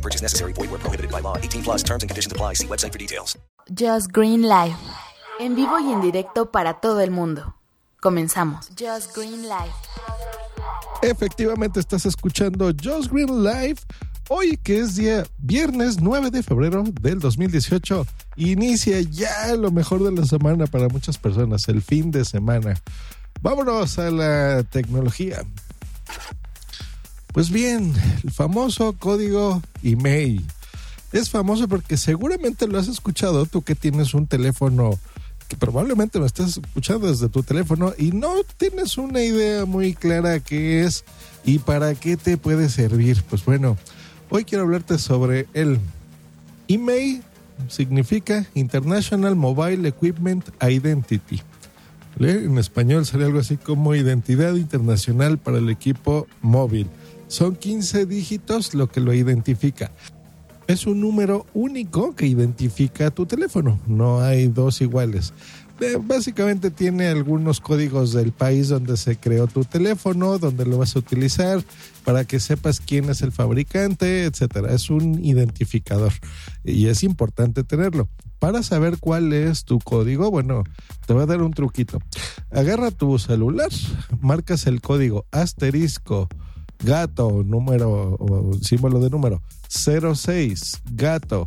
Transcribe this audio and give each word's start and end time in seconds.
No 0.00 0.02
purchase 0.02 0.22
necessary. 0.22 0.54
Void 0.54 0.70
where 0.70 0.80
prohibited 0.80 1.10
by 1.10 1.20
law. 1.20 1.36
18 1.36 1.62
plus 1.62 1.82
terms 1.82 2.02
and 2.02 2.08
conditions 2.08 2.32
apply. 2.32 2.54
See 2.54 2.66
website 2.66 2.92
for 2.92 2.98
details. 2.98 3.38
Just 3.70 4.12
Green 4.12 4.42
Life. 4.42 4.78
En 5.38 5.54
vivo 5.54 5.78
y 5.78 5.92
en 5.92 6.00
directo 6.00 6.50
para 6.50 6.80
todo 6.80 7.00
el 7.00 7.10
mundo. 7.10 7.54
Comenzamos. 8.00 8.70
Just 8.78 9.14
Green 9.14 9.42
Life. 9.42 9.74
Efectivamente 11.02 11.80
estás 11.80 12.06
escuchando 12.06 12.72
Just 12.72 13.12
Green 13.12 13.42
Live. 13.44 13.76
Hoy 14.30 14.56
que 14.56 14.80
es 14.80 14.96
día 14.96 15.26
viernes 15.38 16.00
9 16.00 16.30
de 16.30 16.42
febrero 16.42 16.84
del 17.02 17.18
2018, 17.18 18.06
inicia 18.36 19.00
ya 19.00 19.54
lo 19.56 19.70
mejor 19.70 20.02
de 20.04 20.12
la 20.12 20.24
semana 20.24 20.66
para 20.66 20.88
muchas 20.88 21.18
personas, 21.18 21.68
el 21.68 21.82
fin 21.82 22.10
de 22.10 22.24
semana. 22.24 22.74
Vámonos 23.42 23.98
a 23.98 24.10
la 24.10 24.62
tecnología. 24.62 25.42
Pues 27.32 27.50
bien, 27.50 27.92
el 28.24 28.30
famoso 28.30 28.94
código 28.98 29.62
email. 29.82 30.44
Es 31.12 31.30
famoso 31.30 31.68
porque 31.68 31.96
seguramente 31.96 32.66
lo 32.66 32.78
has 32.78 32.88
escuchado 32.88 33.46
tú 33.46 33.62
que 33.62 33.74
tienes 33.74 34.14
un 34.14 34.26
teléfono 34.26 34.98
que 35.48 35.56
probablemente 35.56 36.20
me 36.20 36.26
estás 36.26 36.58
escuchando 36.58 37.08
desde 37.08 37.28
tu 37.28 37.42
teléfono 37.42 37.92
y 37.98 38.12
no 38.12 38.34
tienes 38.56 38.96
una 38.98 39.20
idea 39.20 39.64
muy 39.64 39.94
clara 39.94 40.38
qué 40.38 40.84
es 40.84 41.04
y 41.44 41.58
para 41.58 41.94
qué 41.96 42.16
te 42.16 42.36
puede 42.36 42.68
servir. 42.68 43.22
Pues 43.28 43.44
bueno, 43.44 43.76
hoy 44.28 44.44
quiero 44.44 44.64
hablarte 44.64 44.98
sobre 44.98 45.48
el 45.54 45.80
email 46.68 47.22
significa 47.68 48.46
International 48.54 49.36
Mobile 49.36 49.88
Equipment 49.88 50.48
Identity. 50.62 51.42
En 52.18 52.58
español 52.58 53.06
sería 53.06 53.26
algo 53.26 53.40
así 53.40 53.56
como 53.56 53.94
identidad 53.94 54.54
internacional 54.54 55.38
para 55.38 55.58
el 55.58 55.70
equipo 55.70 56.26
móvil. 56.42 56.86
Son 57.30 57.54
15 57.54 58.06
dígitos 58.06 58.74
lo 58.74 58.88
que 58.88 58.98
lo 58.98 59.14
identifica. 59.14 59.92
Es 60.66 60.88
un 60.88 61.00
número 61.00 61.46
único 61.54 62.16
que 62.16 62.26
identifica 62.26 63.12
tu 63.12 63.24
teléfono. 63.24 63.78
No 63.86 64.20
hay 64.20 64.48
dos 64.48 64.80
iguales. 64.80 65.32
Eh, 65.80 65.96
Básicamente 66.02 66.72
tiene 66.72 67.06
algunos 67.06 67.60
códigos 67.60 68.12
del 68.12 68.32
país 68.32 68.68
donde 68.68 68.96
se 68.96 69.14
creó 69.14 69.46
tu 69.46 69.64
teléfono, 69.64 70.40
donde 70.40 70.66
lo 70.66 70.78
vas 70.78 70.96
a 70.96 70.98
utilizar, 70.98 71.62
para 72.04 72.24
que 72.24 72.40
sepas 72.40 72.80
quién 72.80 73.08
es 73.08 73.22
el 73.22 73.30
fabricante, 73.30 74.24
etcétera. 74.24 74.74
Es 74.74 74.90
un 74.90 75.24
identificador 75.24 76.12
y 76.64 76.88
es 76.88 77.04
importante 77.04 77.62
tenerlo. 77.62 78.08
Para 78.40 78.64
saber 78.64 78.98
cuál 78.98 79.32
es 79.32 79.64
tu 79.64 79.78
código, 79.78 80.32
bueno, 80.32 80.64
te 81.06 81.12
voy 81.12 81.22
a 81.22 81.26
dar 81.26 81.42
un 81.42 81.52
truquito. 81.52 82.00
Agarra 82.50 82.90
tu 82.90 83.20
celular, 83.20 83.70
marcas 84.20 84.66
el 84.66 84.80
código 84.80 85.26
asterisco 85.30 86.28
gato, 86.82 87.42
número 87.44 88.16
o 88.18 88.54
símbolo 88.62 89.00
de 89.00 89.10
número 89.10 89.42
06, 89.68 90.82
gato 90.92 91.46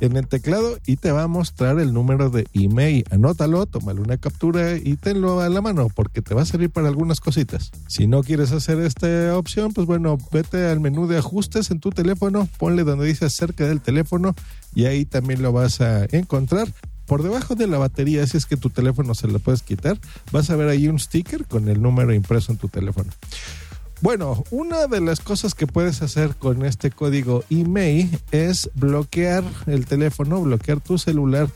en 0.00 0.16
el 0.16 0.26
teclado 0.26 0.78
y 0.86 0.96
te 0.96 1.12
va 1.12 1.24
a 1.24 1.28
mostrar 1.28 1.78
el 1.78 1.92
número 1.92 2.30
de 2.30 2.46
email. 2.54 3.04
Anótalo, 3.10 3.66
tómale 3.66 4.00
una 4.00 4.16
captura 4.16 4.76
y 4.76 4.96
tenlo 4.96 5.40
a 5.40 5.48
la 5.48 5.60
mano 5.60 5.88
porque 5.94 6.22
te 6.22 6.34
va 6.34 6.42
a 6.42 6.46
servir 6.46 6.70
para 6.70 6.88
algunas 6.88 7.20
cositas. 7.20 7.70
Si 7.86 8.06
no 8.06 8.22
quieres 8.22 8.52
hacer 8.52 8.80
esta 8.80 9.36
opción, 9.36 9.72
pues 9.72 9.86
bueno, 9.86 10.18
vete 10.32 10.66
al 10.68 10.80
menú 10.80 11.06
de 11.06 11.18
ajustes 11.18 11.70
en 11.70 11.80
tu 11.80 11.90
teléfono, 11.90 12.48
ponle 12.58 12.84
donde 12.84 13.06
dice 13.06 13.28
cerca 13.30 13.66
del 13.66 13.80
teléfono 13.80 14.34
y 14.74 14.86
ahí 14.86 15.04
también 15.04 15.42
lo 15.42 15.52
vas 15.52 15.80
a 15.80 16.06
encontrar. 16.10 16.68
Por 17.06 17.22
debajo 17.24 17.56
de 17.56 17.66
la 17.66 17.78
batería, 17.78 18.24
si 18.26 18.36
es 18.36 18.46
que 18.46 18.56
tu 18.56 18.70
teléfono 18.70 19.14
se 19.14 19.26
lo 19.26 19.40
puedes 19.40 19.62
quitar, 19.62 19.98
vas 20.30 20.48
a 20.48 20.56
ver 20.56 20.68
ahí 20.68 20.86
un 20.86 20.98
sticker 20.98 21.44
con 21.44 21.68
el 21.68 21.82
número 21.82 22.14
impreso 22.14 22.52
en 22.52 22.58
tu 22.58 22.68
teléfono. 22.68 23.10
Bueno, 24.02 24.44
una 24.50 24.86
de 24.86 25.02
las 25.02 25.20
cosas 25.20 25.54
que 25.54 25.66
puedes 25.66 26.00
hacer 26.00 26.34
con 26.34 26.64
este 26.64 26.90
código 26.90 27.44
email 27.50 28.08
es 28.30 28.70
bloquear 28.74 29.44
el 29.66 29.84
teléfono, 29.84 30.40
bloquear 30.40 30.80
tu 30.80 30.96
celular 30.96 31.50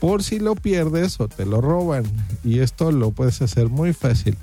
por 0.00 0.22
si 0.22 0.38
lo 0.38 0.54
pierdes 0.54 1.20
o 1.20 1.28
te 1.28 1.44
lo 1.44 1.60
roban. 1.60 2.04
Y 2.42 2.60
esto 2.60 2.90
lo 2.90 3.10
puedes 3.10 3.42
hacer 3.42 3.68
muy 3.68 3.92
fácil. 3.92 4.38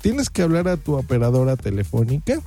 Tienes 0.00 0.30
que 0.30 0.40
hablar 0.40 0.68
a 0.68 0.78
tu 0.78 0.94
operadora 0.94 1.56
telefónica, 1.56 2.40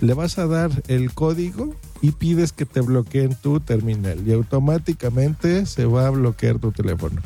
le 0.00 0.14
vas 0.14 0.38
a 0.38 0.46
dar 0.46 0.70
el 0.88 1.12
código 1.12 1.74
y 2.00 2.12
pides 2.12 2.52
que 2.52 2.64
te 2.64 2.80
bloqueen 2.80 3.34
tu 3.34 3.60
terminal 3.60 4.26
y 4.26 4.32
automáticamente 4.32 5.66
se 5.66 5.84
va 5.84 6.06
a 6.06 6.10
bloquear 6.10 6.58
tu 6.58 6.72
teléfono. 6.72 7.20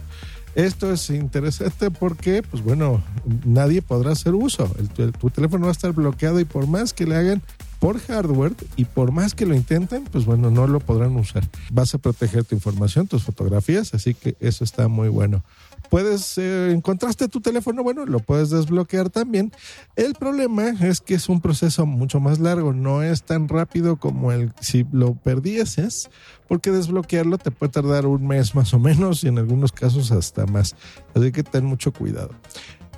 Esto 0.54 0.92
es 0.92 1.08
interesante 1.10 1.90
porque, 1.90 2.42
pues 2.42 2.62
bueno, 2.62 3.02
nadie 3.44 3.82
podrá 3.82 4.12
hacer 4.12 4.34
uso. 4.34 4.70
El- 4.78 4.88
tu, 4.88 5.10
tu 5.12 5.30
teléfono 5.30 5.64
va 5.66 5.70
a 5.70 5.72
estar 5.72 5.92
bloqueado 5.92 6.40
y 6.40 6.44
por 6.44 6.66
más 6.66 6.92
que 6.92 7.06
le 7.06 7.16
hagan 7.16 7.42
por 7.78 7.98
hardware 8.00 8.52
y 8.76 8.84
por 8.84 9.10
más 9.10 9.34
que 9.34 9.46
lo 9.46 9.54
intenten, 9.54 10.04
pues 10.04 10.26
bueno, 10.26 10.50
no 10.50 10.66
lo 10.66 10.80
podrán 10.80 11.16
usar. 11.16 11.48
Vas 11.72 11.94
a 11.94 11.98
proteger 11.98 12.44
tu 12.44 12.54
información, 12.54 13.06
tus 13.06 13.22
fotografías, 13.22 13.94
así 13.94 14.12
que 14.12 14.36
eso 14.40 14.64
está 14.64 14.88
muy 14.88 15.08
bueno. 15.08 15.42
Puedes, 15.90 16.38
eh, 16.38 16.70
encontraste 16.70 17.26
tu 17.26 17.40
teléfono, 17.40 17.82
bueno, 17.82 18.06
lo 18.06 18.20
puedes 18.20 18.50
desbloquear 18.50 19.10
también. 19.10 19.52
El 19.96 20.14
problema 20.14 20.70
es 20.70 21.00
que 21.00 21.14
es 21.14 21.28
un 21.28 21.40
proceso 21.40 21.84
mucho 21.84 22.20
más 22.20 22.38
largo, 22.38 22.72
no 22.72 23.02
es 23.02 23.24
tan 23.24 23.48
rápido 23.48 23.96
como 23.96 24.30
el 24.30 24.52
si 24.60 24.86
lo 24.92 25.16
perdieses, 25.16 26.08
porque 26.48 26.70
desbloquearlo 26.70 27.38
te 27.38 27.50
puede 27.50 27.72
tardar 27.72 28.06
un 28.06 28.24
mes 28.24 28.54
más 28.54 28.72
o 28.72 28.78
menos 28.78 29.24
y 29.24 29.28
en 29.28 29.38
algunos 29.38 29.72
casos 29.72 30.12
hasta 30.12 30.46
más. 30.46 30.76
Así 31.14 31.32
que 31.32 31.42
ten 31.42 31.64
mucho 31.64 31.92
cuidado. 31.92 32.30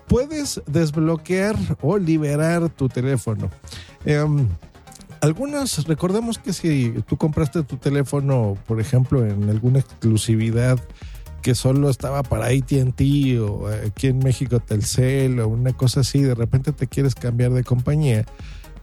Puedes 0.06 0.60
desbloquear 0.66 1.56
o 1.80 1.96
liberar 1.96 2.68
tu 2.68 2.90
teléfono. 2.90 3.50
Em, 4.04 4.48
algunas, 5.22 5.86
recordemos 5.86 6.36
que 6.36 6.52
si 6.52 6.90
tú 7.06 7.16
compraste 7.16 7.62
tu 7.62 7.78
teléfono, 7.78 8.58
por 8.66 8.80
ejemplo, 8.80 9.24
en 9.24 9.48
alguna 9.48 9.78
exclusividad 9.78 10.78
que 11.42 11.54
solo 11.54 11.90
estaba 11.90 12.22
para 12.22 12.46
ATT 12.46 13.00
o 13.40 13.66
aquí 13.86 14.06
en 14.06 14.18
México 14.20 14.60
Telcel 14.60 15.40
o 15.40 15.48
una 15.48 15.72
cosa 15.72 16.00
así, 16.00 16.22
de 16.22 16.34
repente 16.34 16.72
te 16.72 16.86
quieres 16.86 17.14
cambiar 17.14 17.52
de 17.52 17.64
compañía, 17.64 18.24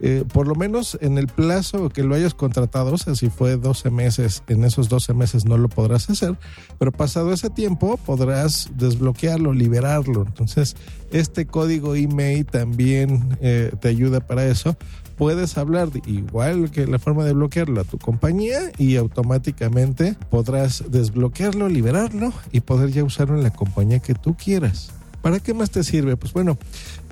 eh, 0.01 0.23
por 0.31 0.47
lo 0.47 0.55
menos 0.55 0.97
en 1.01 1.17
el 1.17 1.27
plazo 1.27 1.89
que 1.89 2.03
lo 2.03 2.15
hayas 2.15 2.33
contratado, 2.33 2.93
o 2.93 2.97
sea, 2.97 3.15
si 3.15 3.29
fue 3.29 3.57
12 3.57 3.89
meses, 3.89 4.43
en 4.47 4.63
esos 4.63 4.87
12 4.87 5.13
meses 5.13 5.45
no 5.45 5.57
lo 5.57 5.67
podrás 5.67 6.09
hacer, 6.09 6.37
pero 6.77 6.91
pasado 6.91 7.33
ese 7.33 7.49
tiempo 7.49 7.97
podrás 7.97 8.69
desbloquearlo, 8.75 9.51
liberarlo. 9.53 10.25
Entonces, 10.25 10.77
este 11.11 11.45
código 11.45 11.95
email 11.95 12.45
también 12.45 13.37
eh, 13.41 13.71
te 13.81 13.89
ayuda 13.89 14.21
para 14.21 14.45
eso. 14.45 14.77
Puedes 15.19 15.57
hablar 15.57 15.89
igual 16.05 16.71
que 16.71 16.87
la 16.87 16.97
forma 16.97 17.25
de 17.25 17.33
bloquearlo 17.33 17.81
a 17.81 17.83
tu 17.83 17.97
compañía 17.97 18.71
y 18.77 18.95
automáticamente 18.95 20.15
podrás 20.29 20.85
desbloquearlo, 20.89 21.67
liberarlo 21.67 22.31
y 22.53 22.61
poder 22.61 22.91
ya 22.91 23.03
usarlo 23.03 23.35
en 23.35 23.43
la 23.43 23.51
compañía 23.51 23.99
que 23.99 24.13
tú 24.13 24.37
quieras. 24.37 24.91
¿Para 25.21 25.41
qué 25.41 25.53
más 25.53 25.71
te 25.71 25.83
sirve? 25.83 26.15
Pues 26.15 26.31
bueno, 26.31 26.57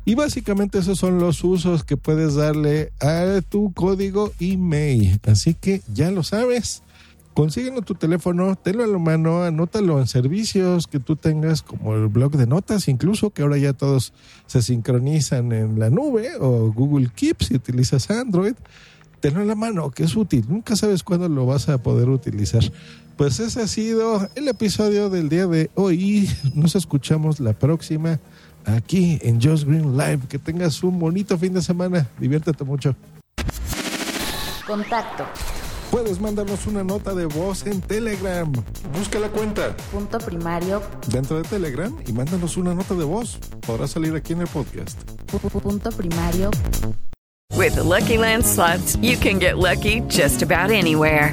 Y 0.06 0.14
básicamente 0.14 0.78
esos 0.78 0.98
son 0.98 1.18
los 1.18 1.42
usos 1.42 1.82
que 1.82 1.96
puedes 1.96 2.34
darle 2.34 2.92
a 3.00 3.40
tu 3.48 3.72
código 3.72 4.32
email. 4.38 5.18
Así 5.26 5.54
que 5.54 5.80
ya 5.92 6.10
lo 6.10 6.22
sabes. 6.22 6.83
Consíguelo 7.34 7.82
tu 7.82 7.94
teléfono, 7.94 8.56
tenlo 8.56 8.84
a 8.84 8.86
la 8.86 8.98
mano, 8.98 9.42
anótalo 9.42 10.00
en 10.00 10.06
servicios 10.06 10.86
que 10.86 11.00
tú 11.00 11.16
tengas, 11.16 11.62
como 11.62 11.94
el 11.94 12.06
blog 12.06 12.36
de 12.36 12.46
notas, 12.46 12.88
incluso 12.88 13.30
que 13.30 13.42
ahora 13.42 13.58
ya 13.58 13.72
todos 13.72 14.14
se 14.46 14.62
sincronizan 14.62 15.52
en 15.52 15.78
la 15.78 15.90
nube 15.90 16.30
o 16.40 16.72
Google 16.72 17.10
Keep 17.14 17.42
si 17.42 17.56
utilizas 17.56 18.10
Android. 18.10 18.54
Tenlo 19.20 19.40
en 19.40 19.48
la 19.48 19.54
mano, 19.54 19.90
que 19.90 20.04
es 20.04 20.16
útil. 20.16 20.44
Nunca 20.48 20.76
sabes 20.76 21.02
cuándo 21.02 21.28
lo 21.28 21.46
vas 21.46 21.68
a 21.68 21.82
poder 21.82 22.08
utilizar. 22.08 22.62
Pues 23.16 23.40
ese 23.40 23.62
ha 23.62 23.66
sido 23.68 24.28
el 24.34 24.48
episodio 24.48 25.08
del 25.08 25.28
día 25.28 25.46
de 25.46 25.70
hoy. 25.74 26.28
Nos 26.54 26.76
escuchamos 26.76 27.40
la 27.40 27.54
próxima 27.54 28.20
aquí 28.66 29.18
en 29.22 29.40
Just 29.40 29.64
Green 29.64 29.96
Live. 29.96 30.20
Que 30.28 30.38
tengas 30.38 30.82
un 30.82 30.98
bonito 30.98 31.38
fin 31.38 31.54
de 31.54 31.62
semana. 31.62 32.06
Diviértete 32.18 32.64
mucho. 32.64 32.94
Contacto. 34.66 35.24
Puedes 35.94 36.20
mandarnos 36.20 36.66
una 36.66 36.82
nota 36.82 37.14
de 37.14 37.26
voz 37.26 37.64
en 37.68 37.80
Telegram. 37.80 38.50
Busca 38.98 39.20
la 39.20 39.28
cuenta 39.28 39.76
Punto 39.92 40.18
primario. 40.18 40.82
dentro 41.06 41.36
de 41.40 41.44
Telegram 41.48 41.94
y 42.04 42.12
mándanos 42.12 42.56
una 42.56 42.74
nota 42.74 42.94
de 42.96 43.04
voz. 43.04 43.38
Podrá 43.64 43.86
salir 43.86 44.12
aquí 44.16 44.32
en 44.32 44.40
el 44.40 44.48
podcast. 44.48 44.98
pu- 45.30 45.38
pu- 45.38 45.60
Punto 45.62 45.90
primario. 45.90 46.50
With 47.56 47.74
the 47.76 47.84
Lucky 47.84 48.16
Land 48.18 48.42
slots, 48.44 48.96
you 49.00 49.16
can 49.16 49.38
get 49.38 49.56
lucky 49.56 50.00
just 50.08 50.42
about 50.42 50.72
anywhere. 50.72 51.32